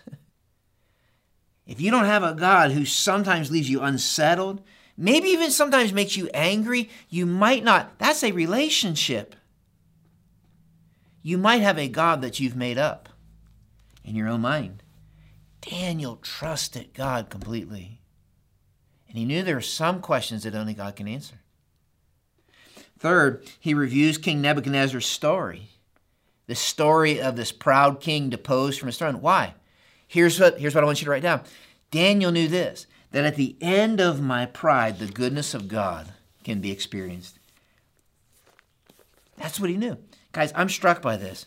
[1.65, 4.61] if you don't have a God who sometimes leaves you unsettled,
[4.95, 7.97] maybe even sometimes makes you angry, you might not.
[7.97, 9.35] That's a relationship.
[11.23, 13.09] You might have a God that you've made up
[14.03, 14.82] in your own mind.
[15.69, 17.99] Daniel trusted God completely.
[19.07, 21.35] And he knew there were some questions that only God can answer.
[22.99, 25.69] Third, he reviews King Nebuchadnezzar's story.
[26.47, 29.21] The story of this proud king deposed from his throne.
[29.21, 29.53] Why?
[30.07, 31.41] Here's what, here's what I want you to write down.
[31.91, 36.11] Daniel knew this that at the end of my pride, the goodness of God
[36.43, 37.37] can be experienced.
[39.37, 39.97] That's what he knew.
[40.31, 41.45] Guys, I'm struck by this.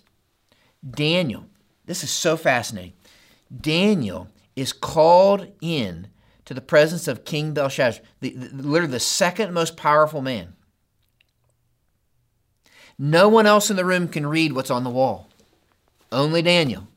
[0.89, 1.47] Daniel,
[1.85, 2.93] this is so fascinating.
[3.55, 6.09] Daniel is called in
[6.45, 10.55] to the presence of King Belshazzar, the, the, literally the second most powerful man.
[12.99, 15.29] No one else in the room can read what's on the wall,
[16.11, 16.89] only Daniel.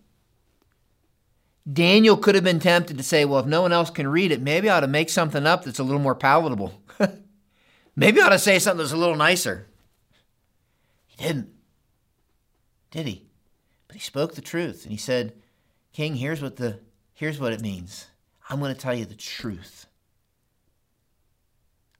[1.71, 4.41] Daniel could have been tempted to say, well, if no one else can read it,
[4.41, 6.81] maybe I ought to make something up that's a little more palatable.
[7.95, 9.67] maybe I ought to say something that's a little nicer.
[11.05, 11.49] He didn't,
[12.91, 13.25] did he?
[13.87, 15.33] But he spoke the truth and he said,
[15.93, 16.79] King, here's what the
[17.13, 18.07] here's what it means.
[18.49, 19.85] I'm going to tell you the truth.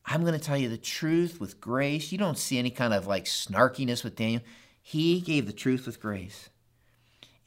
[0.06, 2.12] I'm going to tell you the truth with grace.
[2.12, 4.42] You don't see any kind of like snarkiness with Daniel.
[4.82, 6.50] He gave the truth with grace.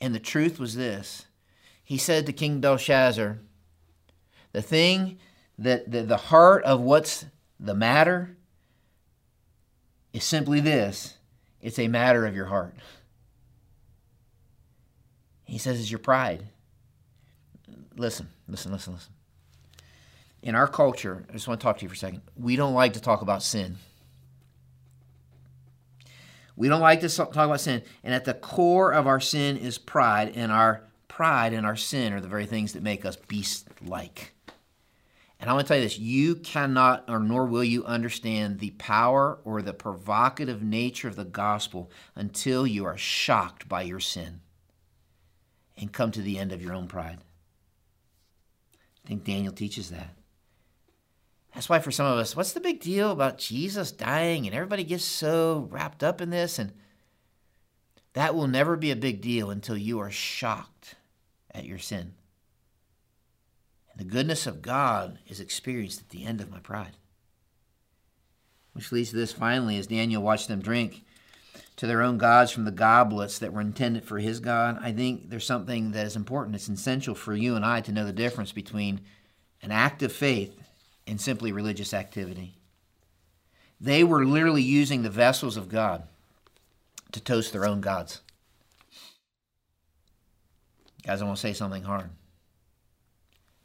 [0.00, 1.26] And the truth was this
[1.82, 3.38] He said to King Belshazzar,
[4.52, 5.18] The thing
[5.58, 7.26] that the, the heart of what's
[7.58, 8.36] the matter
[10.12, 11.16] is simply this
[11.60, 12.74] it's a matter of your heart.
[15.52, 16.44] He says it's your pride.
[17.94, 19.12] Listen, listen, listen, listen.
[20.40, 22.22] In our culture, I just want to talk to you for a second.
[22.36, 23.76] We don't like to talk about sin.
[26.56, 27.82] We don't like to talk about sin.
[28.02, 32.14] And at the core of our sin is pride, and our pride and our sin
[32.14, 34.32] are the very things that make us beast like.
[35.38, 38.70] And I want to tell you this you cannot, or nor will you understand the
[38.70, 44.40] power or the provocative nature of the gospel until you are shocked by your sin
[45.76, 47.18] and come to the end of your own pride.
[49.04, 50.14] I think Daniel teaches that.
[51.54, 54.84] That's why for some of us, what's the big deal about Jesus dying and everybody
[54.84, 56.58] gets so wrapped up in this?
[56.58, 56.72] And
[58.14, 60.94] that will never be a big deal until you are shocked
[61.50, 62.14] at your sin.
[63.90, 66.96] And the goodness of God is experienced at the end of my pride.
[68.72, 71.04] Which leads to this finally, as Daniel watched them drink
[71.76, 75.30] to their own gods from the goblets that were intended for his God, I think
[75.30, 76.54] there's something that is important.
[76.54, 79.00] It's essential for you and I to know the difference between
[79.62, 80.60] an act of faith
[81.06, 82.56] and simply religious activity.
[83.80, 86.04] They were literally using the vessels of God
[87.12, 88.20] to toast their own gods.
[91.04, 92.10] Guys, I want to say something hard,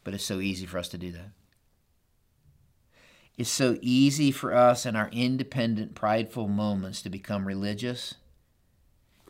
[0.04, 1.32] but it's so easy for us to do that.
[3.38, 8.16] It's so easy for us in our independent, prideful moments to become religious,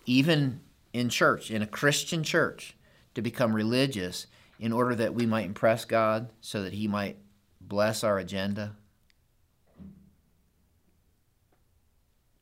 [0.05, 0.61] even
[0.93, 2.77] in church, in a Christian church,
[3.15, 4.27] to become religious
[4.59, 7.17] in order that we might impress God so that He might
[7.59, 8.77] bless our agenda,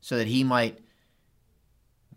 [0.00, 0.78] so that He might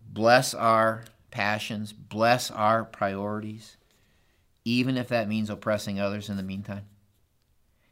[0.08, 3.78] bless our passions, bless our priorities,
[4.64, 6.86] even if that means oppressing others in the meantime.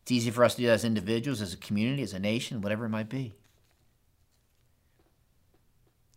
[0.08, 2.62] It's easy for us to do that as individuals, as a community, as a nation,
[2.62, 3.34] whatever it might be.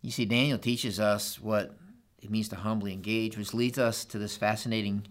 [0.01, 1.75] You see, Daniel teaches us what
[2.21, 5.05] it means to humbly engage, which leads us to this fascinating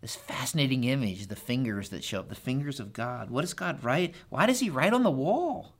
[0.00, 3.30] this fascinating image, the fingers that show up, the fingers of God.
[3.30, 4.16] What does God write?
[4.28, 5.76] Why does he write on the wall?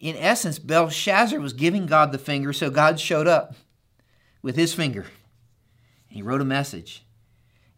[0.00, 3.54] In essence, Belshazzar was giving God the finger, so God showed up
[4.42, 5.06] with his finger.
[6.08, 7.05] And he wrote a message.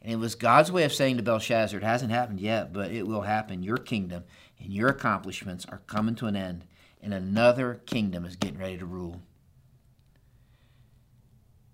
[0.09, 3.07] And it was God's way of saying to Belshazzar, it hasn't happened yet, but it
[3.07, 3.63] will happen.
[3.63, 4.25] Your kingdom
[4.59, 6.65] and your accomplishments are coming to an end,
[7.03, 9.21] and another kingdom is getting ready to rule.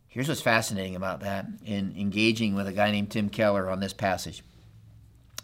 [0.09, 3.93] Here's what's fascinating about that in engaging with a guy named Tim Keller on this
[3.93, 4.43] passage.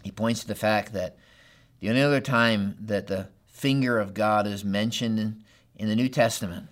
[0.03, 1.16] He points to the fact that
[1.78, 5.45] the only other time that the finger of God is mentioned in,
[5.76, 6.66] in the New Testament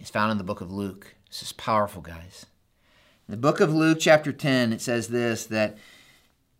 [0.00, 1.14] is found in the book of Luke.
[1.28, 2.46] This is powerful, guys.
[3.28, 5.76] In the book of Luke, chapter 10, it says this that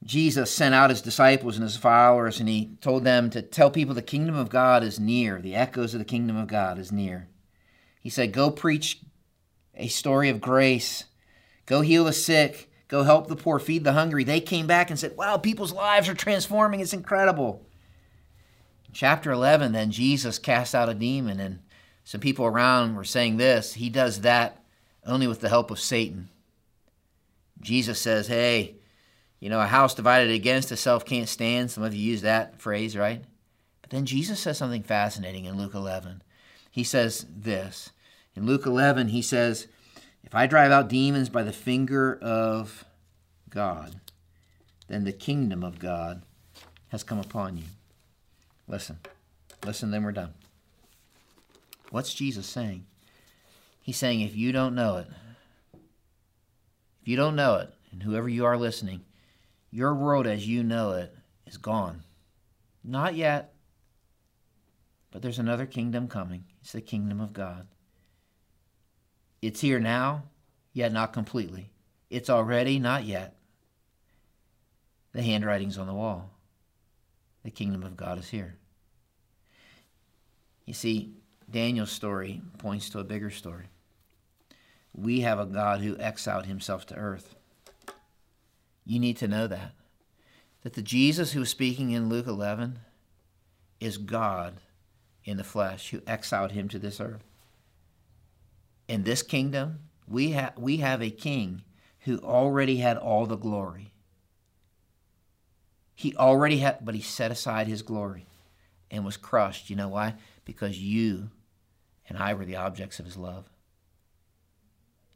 [0.04, 3.94] Jesus sent out his disciples and his followers, and he told them to tell people
[3.94, 5.40] the kingdom of God is near.
[5.40, 7.28] The echoes of the kingdom of God is near.
[8.02, 9.00] He said, Go preach
[9.74, 11.04] a story of grace.
[11.64, 12.70] Go heal the sick.
[12.86, 14.22] Go help the poor, feed the hungry.
[14.22, 16.80] They came back and said, Wow, people's lives are transforming.
[16.80, 17.66] It's incredible.
[18.86, 21.60] In chapter 11, then Jesus cast out a demon, and
[22.04, 24.62] some people around were saying this He does that
[25.06, 26.28] only with the help of Satan.
[27.60, 28.76] Jesus says, Hey,
[29.40, 31.70] you know, a house divided against itself can't stand.
[31.70, 33.22] Some of you use that phrase, right?
[33.82, 36.22] But then Jesus says something fascinating in Luke 11.
[36.70, 37.90] He says this
[38.38, 39.66] in Luke 11, he says,
[40.22, 42.84] If I drive out demons by the finger of
[43.50, 44.00] God,
[44.86, 46.22] then the kingdom of God
[46.88, 47.64] has come upon you.
[48.68, 48.98] Listen,
[49.64, 50.34] listen, then we're done.
[51.90, 52.84] What's Jesus saying?
[53.82, 55.08] He's saying, if you don't know it,
[57.08, 59.00] you don't know it, and whoever you are listening,
[59.70, 62.02] your world as you know it is gone.
[62.84, 63.54] Not yet,
[65.10, 66.44] but there's another kingdom coming.
[66.60, 67.66] It's the kingdom of God.
[69.40, 70.24] It's here now,
[70.74, 71.70] yet not completely.
[72.10, 73.38] It's already, not yet.
[75.14, 76.28] The handwriting's on the wall.
[77.42, 78.58] The kingdom of God is here.
[80.66, 81.14] You see,
[81.50, 83.68] Daniel's story points to a bigger story.
[84.98, 87.36] We have a God who exiled himself to earth.
[88.84, 89.72] You need to know that.
[90.62, 92.80] That the Jesus who was speaking in Luke 11
[93.78, 94.54] is God
[95.24, 97.22] in the flesh who exiled him to this earth.
[98.88, 101.62] In this kingdom, we, ha- we have a king
[102.00, 103.92] who already had all the glory.
[105.94, 108.26] He already had, but he set aside his glory
[108.90, 109.70] and was crushed.
[109.70, 110.14] You know why?
[110.44, 111.30] Because you
[112.08, 113.48] and I were the objects of his love.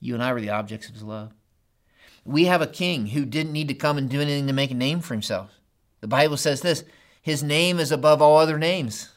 [0.03, 1.33] You and I were the objects of his love.
[2.25, 4.75] We have a king who didn't need to come and do anything to make a
[4.75, 5.53] name for himself.
[6.01, 6.85] The Bible says this
[7.23, 9.11] his name is above all other names.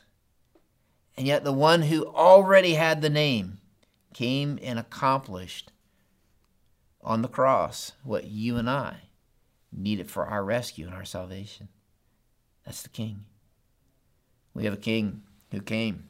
[1.18, 3.58] And yet, the one who already had the name
[4.14, 5.72] came and accomplished
[7.02, 8.98] on the cross what you and I
[9.72, 11.70] needed for our rescue and our salvation.
[12.64, 13.26] That's the King.
[14.54, 16.10] We have a King who came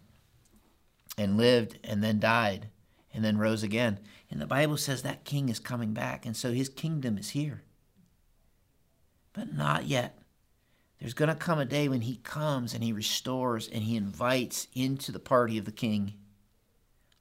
[1.18, 2.68] and lived and then died
[3.14, 4.00] and then rose again.
[4.30, 7.64] And the Bible says that king is coming back, and so his kingdom is here.
[9.34, 10.18] But not yet.
[11.00, 14.68] There's going to come a day when he comes and he restores and he invites
[14.74, 16.14] into the party of the king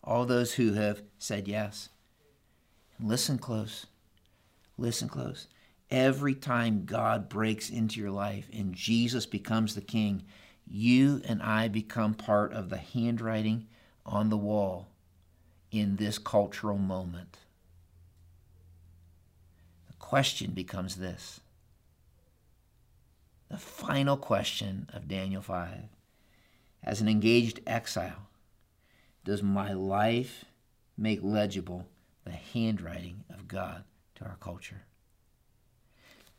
[0.03, 1.89] all those who have said yes.
[2.99, 3.87] And listen close.
[4.77, 5.49] Listen close.
[5.91, 10.25] Every time God breaks into your life and Jesus becomes the king,
[10.67, 13.67] you and I become part of the handwriting
[14.07, 14.89] on the wall
[15.75, 17.39] in this cultural moment.
[19.89, 21.41] The question becomes this
[23.51, 25.69] the final question of Daniel 5.
[26.83, 28.29] As an engaged exile,
[29.25, 30.45] does my life
[30.99, 31.87] make legible
[32.25, 33.85] the handwriting of God
[34.17, 34.83] to our culture?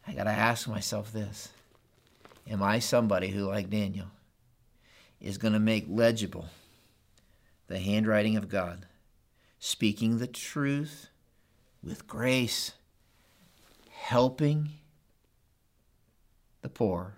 [0.07, 1.49] I got to ask myself this
[2.47, 4.07] Am I somebody who, like Daniel,
[5.19, 6.45] is going to make legible
[7.67, 8.85] the handwriting of God,
[9.59, 11.09] speaking the truth
[11.83, 12.73] with grace,
[13.89, 14.69] helping
[16.61, 17.15] the poor,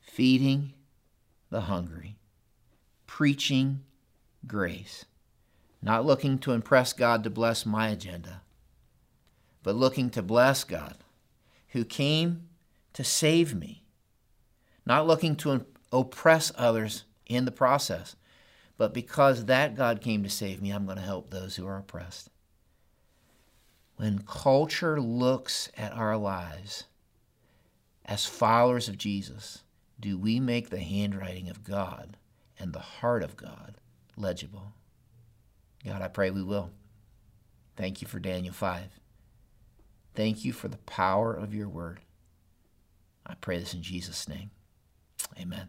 [0.00, 0.72] feeding
[1.50, 2.16] the hungry,
[3.06, 3.82] preaching
[4.46, 5.04] grace,
[5.80, 8.42] not looking to impress God to bless my agenda,
[9.62, 10.96] but looking to bless God
[11.68, 12.48] who came
[12.92, 13.84] to save me,
[14.84, 18.16] not looking to oppress others in the process,
[18.76, 21.78] but because that God came to save me, I'm going to help those who are
[21.78, 22.30] oppressed.
[23.96, 26.84] When culture looks at our lives
[28.04, 29.62] as followers of Jesus,
[30.00, 32.16] do we make the handwriting of God
[32.58, 33.76] and the heart of God
[34.16, 34.72] legible?
[35.84, 36.70] God, I pray we will.
[37.76, 39.00] Thank you for Daniel 5.
[40.14, 42.00] Thank you for the power of your word.
[43.26, 44.50] I pray this in Jesus' name.
[45.38, 45.68] Amen.